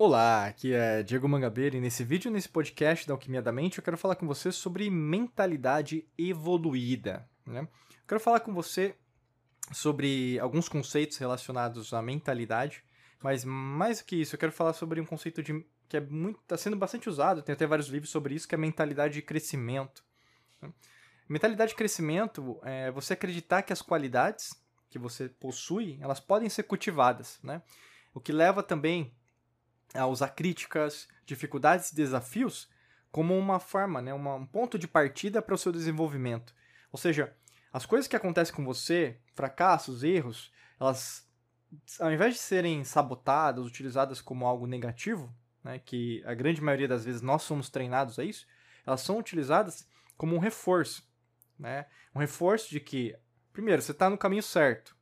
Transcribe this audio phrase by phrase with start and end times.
[0.00, 3.82] Olá, aqui é Diego Mangabeira e nesse vídeo, nesse podcast da Alquimia da Mente, eu
[3.82, 7.28] quero falar com você sobre mentalidade evoluída.
[7.44, 7.62] Né?
[7.62, 8.94] Eu quero falar com você
[9.72, 12.84] sobre alguns conceitos relacionados à mentalidade,
[13.20, 16.06] mas mais do que isso, eu quero falar sobre um conceito de, que é
[16.42, 19.22] está sendo bastante usado, tem até vários livros sobre isso, que é a mentalidade de
[19.22, 20.04] crescimento.
[20.62, 20.72] Né?
[21.28, 24.54] Mentalidade de crescimento é você acreditar que as qualidades
[24.88, 27.62] que você possui, elas podem ser cultivadas, né?
[28.14, 29.12] O que leva também
[29.94, 32.68] a usar críticas, dificuldades e desafios
[33.10, 36.54] como uma forma, né, uma, um ponto de partida para o seu desenvolvimento.
[36.92, 37.34] Ou seja,
[37.72, 41.26] as coisas que acontecem com você, fracassos, erros, elas,
[42.00, 47.04] ao invés de serem sabotadas, utilizadas como algo negativo, né, que a grande maioria das
[47.04, 48.46] vezes nós somos treinados a isso,
[48.86, 49.86] elas são utilizadas
[50.16, 51.06] como um reforço.
[51.58, 51.86] Né?
[52.14, 53.16] Um reforço de que,
[53.52, 54.96] primeiro, você está no caminho certo.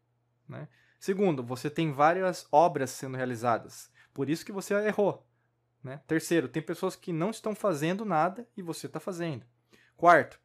[0.48, 0.68] Né?
[0.98, 3.90] Segundo, você tem várias obras sendo realizadas.
[4.16, 5.26] Por isso que você errou.
[5.84, 6.00] Né?
[6.06, 9.44] Terceiro, tem pessoas que não estão fazendo nada e você está fazendo.
[9.94, 10.40] Quarto,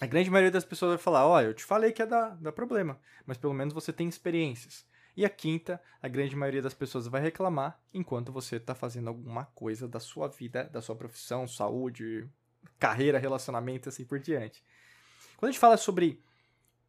[0.00, 2.50] a grande maioria das pessoas vai falar: olha, eu te falei que ia dar, dar
[2.50, 4.86] problema, mas pelo menos você tem experiências.
[5.14, 9.44] E a quinta, a grande maioria das pessoas vai reclamar enquanto você está fazendo alguma
[9.54, 12.26] coisa da sua vida, da sua profissão, saúde,
[12.78, 14.64] carreira, relacionamento, assim por diante.
[15.36, 16.22] Quando a gente fala sobre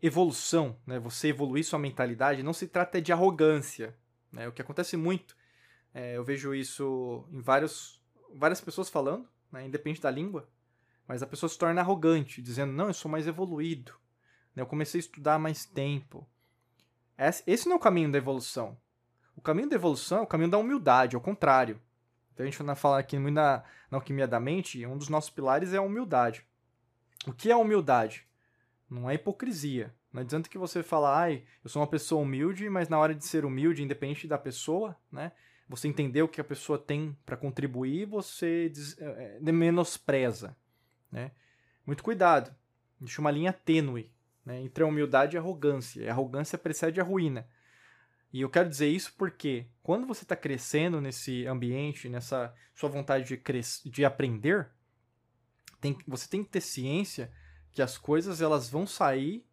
[0.01, 3.93] evolução, né, você evoluir sua mentalidade, não se trata de arrogância.
[4.31, 4.47] Né?
[4.47, 5.35] O que acontece muito,
[5.95, 10.45] é, eu vejo isso em vários, várias pessoas falando, né, independente da língua,
[11.07, 13.93] mas a pessoa se torna arrogante, dizendo, não, eu sou mais evoluído,
[14.53, 16.27] né, eu comecei a estudar há mais tempo.
[17.47, 18.77] Esse não é o caminho da evolução.
[19.37, 21.81] O caminho da evolução é o caminho da humildade, ao contrário.
[22.33, 25.29] Então a gente vai falar aqui muito na, na alquimia da mente, um dos nossos
[25.29, 26.45] pilares é a humildade.
[27.25, 28.27] O que é humildade?
[28.89, 29.95] Não é hipocrisia.
[30.11, 33.25] Não adianta que você fala, ai, eu sou uma pessoa humilde, mas na hora de
[33.25, 35.31] ser humilde, independente da pessoa, né?
[35.67, 40.55] Você entender o que a pessoa tem para contribuir, você des, é, menospreza,
[41.11, 41.31] né?
[41.85, 42.53] Muito cuidado.
[42.99, 44.11] Deixa uma linha tênue
[44.45, 46.07] né, entre a humildade e a arrogância.
[46.07, 47.47] A arrogância precede a ruína.
[48.31, 53.25] E eu quero dizer isso porque quando você está crescendo nesse ambiente, nessa sua vontade
[53.25, 54.67] de, de aprender,
[55.79, 57.31] tem, você tem que ter ciência
[57.71, 59.45] que as coisas elas vão sair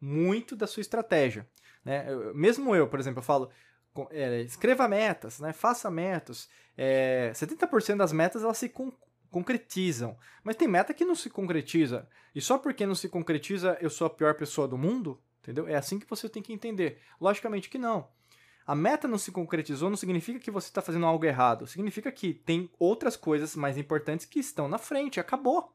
[0.00, 1.48] muito da sua estratégia.
[1.84, 2.12] Né?
[2.12, 3.50] Eu, mesmo eu, por exemplo, eu falo,
[4.10, 5.52] é, escreva metas, né?
[5.52, 6.48] faça metas.
[6.76, 8.92] É, 70% das metas elas se con
[9.30, 12.08] concretizam, mas tem meta que não se concretiza.
[12.34, 15.20] E só porque não se concretiza eu sou a pior pessoa do mundo?
[15.42, 15.68] Entendeu?
[15.68, 17.00] É assim que você tem que entender.
[17.20, 18.08] Logicamente que não.
[18.66, 21.66] A meta não se concretizou não significa que você está fazendo algo errado.
[21.66, 25.20] Significa que tem outras coisas mais importantes que estão na frente.
[25.20, 25.74] Acabou.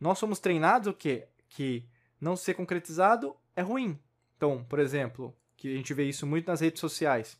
[0.00, 1.28] Nós somos treinados o quê?
[1.48, 1.86] Que
[2.20, 3.98] não ser concretizado é ruim.
[4.36, 7.38] Então, por exemplo, que a gente vê isso muito nas redes sociais.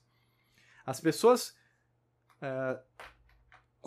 [0.86, 1.56] As pessoas.
[2.40, 2.78] É,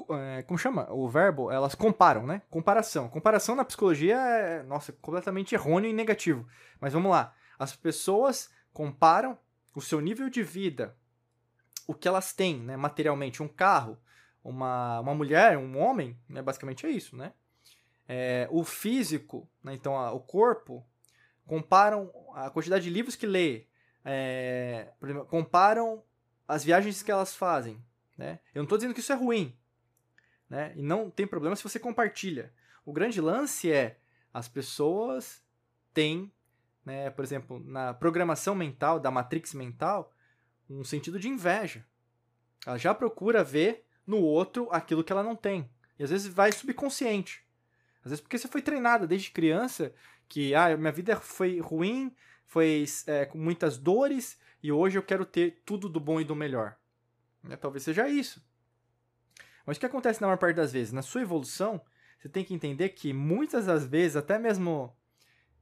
[0.09, 0.91] é, como chama?
[0.91, 2.41] O verbo, elas comparam, né?
[2.49, 3.07] Comparação.
[3.07, 6.47] Comparação na psicologia é, nossa, completamente errôneo e negativo.
[6.79, 7.33] Mas vamos lá.
[7.57, 9.37] As pessoas comparam
[9.73, 10.95] o seu nível de vida,
[11.87, 13.97] o que elas têm, né, materialmente, um carro,
[14.43, 17.33] uma, uma mulher, um homem, né, basicamente é isso, né?
[18.07, 20.85] é, o físico, né, então a, o corpo,
[21.45, 23.67] comparam a quantidade de livros que lê,
[24.05, 26.03] é, exemplo, comparam
[26.47, 27.83] as viagens que elas fazem.
[28.15, 28.39] Né?
[28.53, 29.57] Eu não estou dizendo que isso é ruim.
[30.47, 30.73] Né?
[30.75, 32.53] E não tem problema se você compartilha.
[32.85, 33.97] O grande lance é
[34.31, 35.43] as pessoas
[35.93, 36.31] têm,
[36.85, 40.13] né, por exemplo, na programação mental, da matrix mental,
[40.69, 41.85] um sentido de inveja.
[42.65, 45.69] Ela já procura ver no outro aquilo que ela não tem.
[45.97, 47.43] E às vezes vai subconsciente.
[48.03, 49.93] Às vezes porque você foi treinada desde criança
[50.27, 52.13] que, ah, minha vida foi ruim,
[52.45, 56.35] foi é, com muitas dores e hoje eu quero ter tudo do bom e do
[56.35, 56.75] melhor.
[57.49, 58.43] É, talvez seja isso.
[59.65, 60.93] Mas o que acontece na maior parte das vezes?
[60.93, 61.81] Na sua evolução,
[62.19, 64.95] você tem que entender que muitas das vezes, até mesmo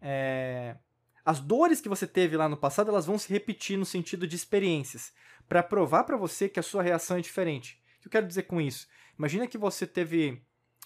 [0.01, 0.77] é,
[1.25, 4.35] as dores que você teve lá no passado, elas vão se repetir no sentido de
[4.35, 5.13] experiências,
[5.47, 7.81] para provar para você que a sua reação é diferente.
[7.97, 8.87] O que eu quero dizer com isso?
[9.17, 10.41] Imagina que você teve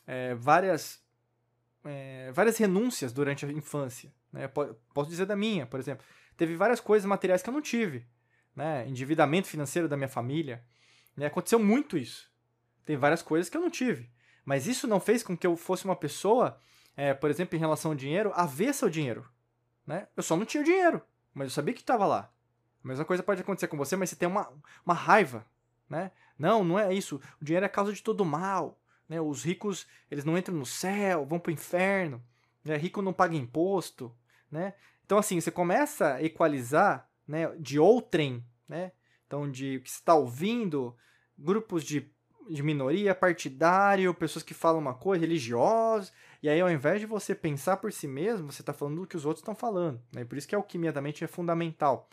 [0.06, 1.04] é, várias
[1.88, 4.14] é, várias renúncias durante a infância.
[4.32, 4.48] Né?
[4.94, 6.06] Posso dizer da minha, por exemplo.
[6.36, 8.06] Teve várias coisas materiais que eu não tive.
[8.56, 8.88] Né?
[8.88, 10.64] Endividamento financeiro da minha família.
[11.16, 11.26] Né?
[11.26, 12.32] Aconteceu muito isso.
[12.86, 14.10] Tem várias coisas que eu não tive.
[14.46, 16.58] Mas isso não fez com que eu fosse uma pessoa,
[16.96, 19.28] é, por exemplo, em relação ao dinheiro, avessa ao dinheiro.
[19.86, 20.08] Né?
[20.16, 21.02] Eu só não tinha dinheiro,
[21.34, 22.32] mas eu sabia que estava lá.
[22.84, 24.50] A mesma coisa pode acontecer com você, mas você tem uma,
[24.86, 25.46] uma raiva.
[25.90, 26.12] Né?
[26.40, 27.20] Não, não é isso.
[27.42, 28.80] O dinheiro é a causa de todo mal.
[29.08, 29.22] Né?
[29.22, 32.22] Os ricos eles não entram no céu, vão para o inferno.
[32.64, 32.76] Né?
[32.78, 34.14] Rico não paga imposto.
[34.52, 34.74] Né?
[35.06, 38.92] Então, assim, você começa a equalizar né, de outrem, né?
[39.26, 40.96] então de que está ouvindo,
[41.38, 42.10] grupos de,
[42.50, 46.12] de minoria, partidário, pessoas que falam uma coisa, religiosos,
[46.42, 49.18] e aí ao invés de você pensar por si mesmo, você está falando do que
[49.18, 50.02] os outros estão falando.
[50.14, 50.24] Né?
[50.26, 52.10] Por isso que a alquimia da mente é fundamental.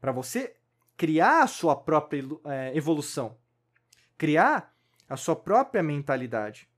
[0.00, 0.56] Para você
[0.96, 3.36] criar a sua própria é, evolução,
[4.16, 4.75] criar
[5.08, 6.68] a sua própria mentalidade.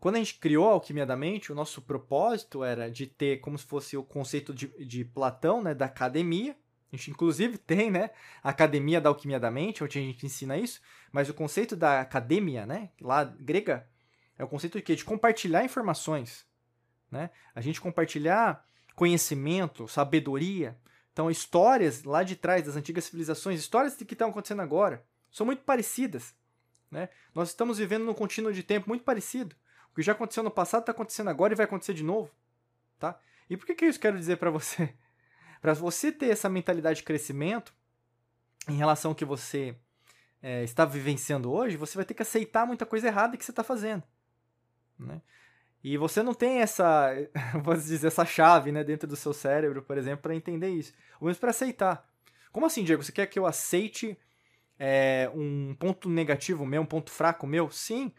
[0.00, 3.58] Quando a gente criou a alquimia da mente, o nosso propósito era de ter como
[3.58, 6.56] se fosse o conceito de, de Platão, né, da academia.
[6.92, 8.10] A gente, inclusive, tem né,
[8.42, 10.80] a academia da alquimia da mente, onde a gente ensina isso.
[11.10, 13.88] Mas o conceito da academia, né, lá grega,
[14.38, 14.94] é o conceito de quê?
[14.94, 16.46] De compartilhar informações.
[17.10, 17.30] Né?
[17.52, 18.64] A gente compartilhar
[18.94, 20.78] conhecimento, sabedoria.
[21.12, 25.62] Então, histórias lá de trás das antigas civilizações, histórias que estão acontecendo agora, são muito
[25.64, 26.34] parecidas.
[26.90, 27.08] Né?
[27.34, 29.54] Nós estamos vivendo num contínuo de tempo muito parecido.
[29.92, 32.30] O que já aconteceu no passado está acontecendo agora e vai acontecer de novo.
[32.98, 33.18] Tá?
[33.48, 34.94] E por que, que eu isso quero dizer para você?
[35.60, 37.74] para você ter essa mentalidade de crescimento
[38.68, 39.76] em relação ao que você
[40.42, 43.64] é, está vivenciando hoje, você vai ter que aceitar muita coisa errada que você está
[43.64, 44.02] fazendo.
[44.98, 45.20] Né?
[45.82, 47.10] E você não tem essa,
[47.62, 50.92] vou dizer, essa chave né, dentro do seu cérebro, por exemplo, para entender isso.
[51.20, 52.08] Ou mesmo para aceitar.
[52.52, 53.02] Como assim, Diego?
[53.02, 54.18] Você quer que eu aceite
[54.78, 57.70] é, um ponto negativo meu, um ponto fraco meu?
[57.70, 58.12] Sim.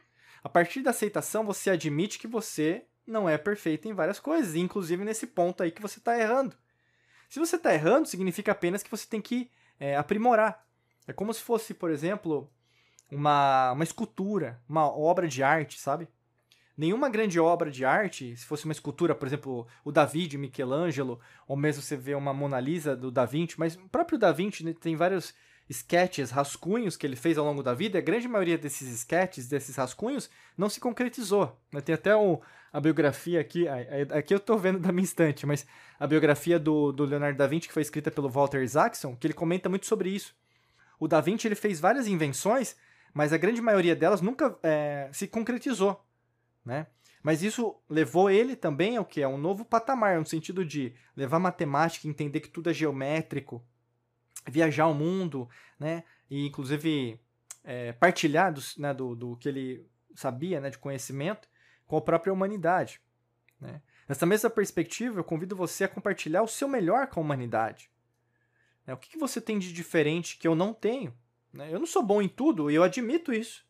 [0.43, 5.03] A partir da aceitação, você admite que você não é perfeito em várias coisas, inclusive
[5.03, 6.55] nesse ponto aí que você está errando.
[7.27, 10.65] Se você está errando, significa apenas que você tem que é, aprimorar.
[11.07, 12.49] É como se fosse, por exemplo,
[13.11, 16.07] uma, uma escultura, uma obra de arte, sabe?
[16.77, 21.19] Nenhuma grande obra de arte, se fosse uma escultura, por exemplo, o Davi de Michelangelo,
[21.47, 24.63] ou mesmo você vê uma Mona Lisa do Da Vinci, mas o próprio Da Vinci
[24.63, 25.33] né, tem vários
[25.69, 29.75] sketches, rascunhos que ele fez ao longo da vida, a grande maioria desses sketches, desses
[29.75, 31.55] rascunhos, não se concretizou.
[31.85, 32.39] Tem até um,
[32.73, 33.67] a biografia aqui,
[34.11, 35.67] aqui eu estou vendo da minha estante, mas
[35.99, 39.33] a biografia do, do Leonardo da Vinci, que foi escrita pelo Walter Isaacson, que ele
[39.33, 40.35] comenta muito sobre isso.
[40.99, 42.75] O da Vinci ele fez várias invenções,
[43.13, 46.03] mas a grande maioria delas nunca é, se concretizou.
[46.65, 46.87] Né?
[47.21, 49.21] Mas isso levou ele também ao que?
[49.21, 53.63] A um novo patamar, no sentido de levar matemática, entender que tudo é geométrico,
[54.47, 55.49] viajar o mundo,
[55.79, 56.03] né?
[56.29, 57.19] E inclusive
[57.63, 61.47] é, partilhar do, né, do, do, que ele sabia, né, de conhecimento,
[61.85, 63.01] com a própria humanidade.
[63.59, 63.81] Né?
[64.07, 67.89] Nessa mesma perspectiva, eu convido você a compartilhar o seu melhor com a humanidade.
[68.85, 68.93] Né?
[68.93, 71.13] O que, que você tem de diferente que eu não tenho?
[71.53, 71.73] Né?
[71.73, 73.67] Eu não sou bom em tudo e eu admito isso.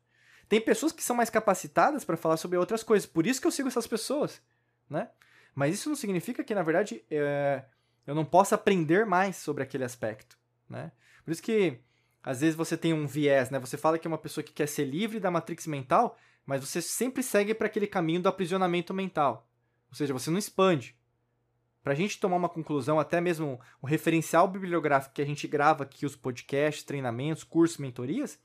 [0.48, 3.52] Tem pessoas que são mais capacitadas para falar sobre outras coisas, por isso que eu
[3.52, 4.42] sigo essas pessoas.
[4.90, 5.10] Né?
[5.54, 7.66] Mas isso não significa que, na verdade, é,
[8.08, 10.39] eu não possa aprender mais sobre aquele aspecto
[10.70, 10.92] né?
[11.24, 11.80] Por isso que
[12.24, 13.60] às vezes você tem um viés, né?
[13.60, 16.82] Você fala que é uma pessoa que quer ser livre da matrix mental, mas você
[16.82, 19.48] sempre segue para aquele caminho do aprisionamento mental.
[19.90, 20.96] Ou seja, você não expande.
[21.84, 25.84] Para a gente tomar uma conclusão, até mesmo o referencial bibliográfico que a gente grava
[25.84, 28.40] aqui, os podcasts, treinamentos, cursos, mentorias,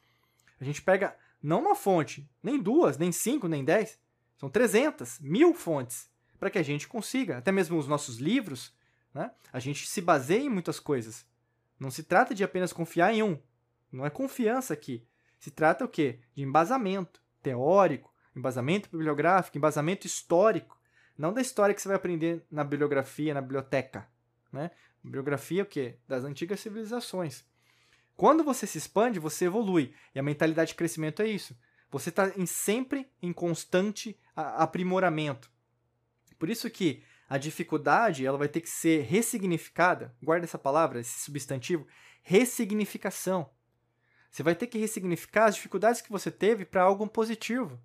[0.61, 3.99] a gente pega não uma fonte, nem duas, nem cinco, nem dez,
[4.37, 8.73] são 300, mil fontes, para que a gente consiga, até mesmo os nossos livros,
[9.13, 9.31] né?
[9.53, 11.27] a gente se baseia em muitas coisas.
[11.79, 13.39] Não se trata de apenas confiar em um.
[13.91, 15.07] Não é confiança aqui.
[15.39, 16.21] Se trata o quê?
[16.35, 20.81] De embasamento teórico, embasamento bibliográfico, embasamento histórico.
[21.17, 24.09] Não da história que você vai aprender na bibliografia, na biblioteca.
[24.53, 24.71] Né?
[25.03, 25.99] Bibliografia o quê?
[26.09, 27.45] Das antigas civilizações.
[28.17, 29.95] Quando você se expande, você evolui.
[30.15, 31.57] E a mentalidade de crescimento é isso.
[31.91, 35.51] Você está sempre em constante aprimoramento.
[36.39, 40.15] Por isso que a dificuldade ela vai ter que ser ressignificada.
[40.23, 41.87] Guarda essa palavra, esse substantivo,
[42.23, 43.51] ressignificação.
[44.31, 47.81] Você vai ter que ressignificar as dificuldades que você teve para algo positivo.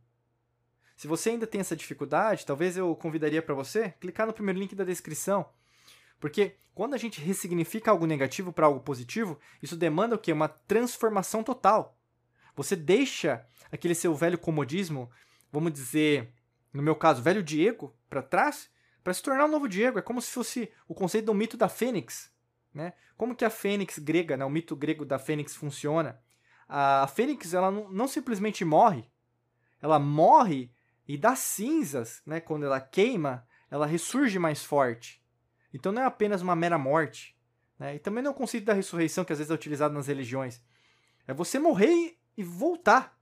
[0.97, 4.75] Se você ainda tem essa dificuldade, talvez eu convidaria para você clicar no primeiro link
[4.75, 5.49] da descrição.
[6.19, 10.33] Porque quando a gente ressignifica algo negativo para algo positivo, isso demanda o quê?
[10.33, 11.97] Uma transformação total.
[12.55, 15.09] Você deixa aquele seu velho comodismo,
[15.51, 16.33] vamos dizer,
[16.73, 18.69] no meu caso, velho Diego, para trás
[19.03, 19.99] para se tornar um novo Diego.
[19.99, 22.31] É como se fosse o conceito do mito da fênix.
[22.73, 22.93] Né?
[23.17, 26.21] Como que a fênix grega, né, o mito grego da fênix funciona?
[26.67, 29.09] A fênix ela não, não simplesmente morre,
[29.81, 30.71] ela morre
[31.07, 35.23] e das cinzas, né, quando ela queima, ela ressurge mais forte.
[35.73, 37.35] Então não é apenas uma mera morte.
[37.79, 37.95] Né?
[37.95, 40.61] E também não é o conceito da ressurreição que às vezes é utilizado nas religiões.
[41.27, 43.17] É você morrer e voltar.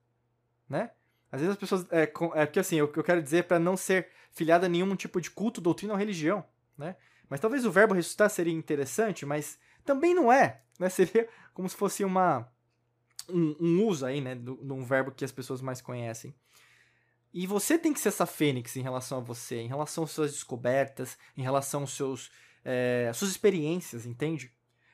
[0.68, 0.92] Né?
[1.32, 1.86] Às vezes as pessoas.
[1.92, 5.32] É, é porque assim, eu quero dizer para não ser filiado a nenhum tipo de
[5.32, 6.46] culto, doutrina ou religião.
[6.78, 6.96] Né?
[7.30, 10.62] Mas talvez o verbo ressuscitar seria interessante, mas também não é.
[10.80, 10.88] Né?
[10.90, 12.48] Seria como se fosse uma.
[13.30, 14.36] Um, um uso aí, né?
[14.36, 16.34] De um verbo que as pessoas mais conhecem.
[17.34, 20.32] E você tem que ser essa fênix em relação a você, em relação às suas
[20.32, 22.32] descobertas, em relação às seus,
[22.64, 24.52] é, suas experiências, entende?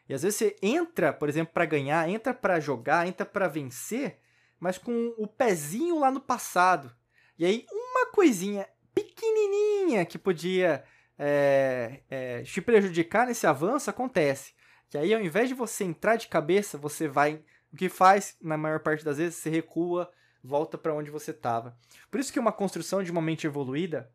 [0.09, 4.19] E às vezes você entra, por exemplo, para ganhar, entra para jogar, entra para vencer,
[4.63, 6.89] mas com o pezinho lá no passado.
[7.37, 8.65] E aí uma coisinha
[8.95, 10.85] pequenininha que podia
[11.19, 14.53] é, é, te prejudicar nesse avanço acontece.
[14.89, 17.43] Que aí ao invés de você entrar de cabeça, você vai.
[17.73, 20.09] O que faz, na maior parte das vezes, você recua,
[20.41, 21.77] volta para onde você estava.
[22.09, 24.09] Por isso que uma construção de uma mente evoluída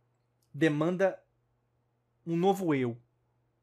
[0.55, 1.23] demanda
[2.27, 2.97] um novo eu,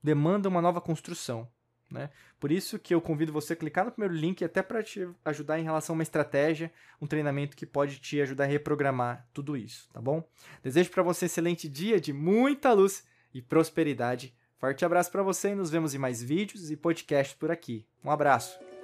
[0.03, 1.49] demanda uma nova construção.
[1.95, 2.09] Né?
[2.39, 5.57] Por isso que eu convido você a clicar no primeiro link até para te ajudar
[5.57, 6.71] em relação a uma estratégia,
[7.01, 10.21] um treinamento que pode te ajudar a reprogramar tudo isso, tá bom?
[10.61, 14.35] Desejo para você um excelente dia de muita luz e prosperidade.
[14.57, 17.87] Forte abraço para você e nos vemos em mais vídeos e podcasts por aqui.
[18.03, 18.74] Um abraço.